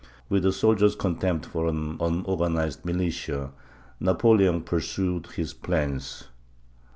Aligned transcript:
With 0.29 0.47
a 0.47 0.51
soldier's 0.51 0.95
contempt 0.95 1.45
for 1.45 1.67
an 1.67 1.97
unorganized 1.99 2.83
militia, 2.83 3.51
Napoleon 3.99 4.61
pursued 4.63 5.27
his 5.27 5.53
plans. 5.53 6.23